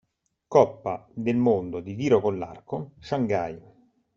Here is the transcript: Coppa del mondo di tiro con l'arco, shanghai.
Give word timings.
Coppa 0.47 1.07
del 1.13 1.35
mondo 1.37 1.79
di 1.79 1.95
tiro 1.95 2.21
con 2.21 2.39
l'arco, 2.39 2.93
shanghai. 3.01 3.61